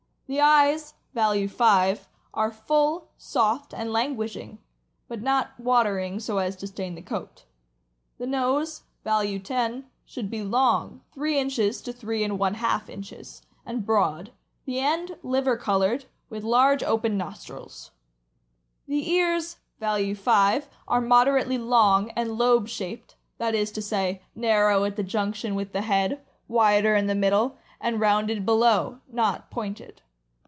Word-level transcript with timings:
The 0.27 0.39
eyes 0.39 0.93
(value 1.13 1.49
5) 1.49 2.07
are 2.35 2.51
full, 2.51 3.09
soft, 3.17 3.73
and 3.73 3.91
languishing, 3.91 4.59
but 5.09 5.21
not 5.21 5.59
watering 5.59 6.21
so 6.21 6.37
as 6.37 6.55
to 6.55 6.67
stain 6.67 6.95
the 6.95 7.01
coat. 7.01 7.43
The 8.17 8.27
nose 8.27 8.83
(value 9.03 9.39
10) 9.39 9.87
should 10.05 10.29
be 10.29 10.41
long 10.41 11.01
(three 11.13 11.37
inches 11.37 11.81
to 11.81 11.91
three 11.91 12.23
and 12.23 12.39
one 12.39 12.53
half 12.53 12.89
inches) 12.89 13.41
and 13.65 13.85
broad, 13.85 14.31
the 14.63 14.79
end 14.79 15.17
liver 15.21 15.57
colored, 15.57 16.05
with 16.29 16.45
large 16.45 16.81
open 16.81 17.17
nostrils. 17.17 17.91
The 18.87 19.09
ears 19.11 19.57
(value 19.81 20.15
5) 20.15 20.69
are 20.87 21.01
moderately 21.01 21.57
long 21.57 22.09
and 22.11 22.37
lobe 22.37 22.69
shaped— 22.69 23.17
that 23.37 23.53
is 23.53 23.69
to 23.73 23.81
say, 23.81 24.21
narrow 24.33 24.85
at 24.85 24.95
the 24.95 25.03
junction 25.03 25.55
with 25.55 25.73
the 25.73 25.81
head, 25.81 26.25
wider 26.47 26.95
in 26.95 27.07
the 27.07 27.15
middle, 27.15 27.57
and 27.81 27.99
rounded 27.99 28.45
below, 28.45 29.01
not 29.11 29.51
pointed. 29.51 30.01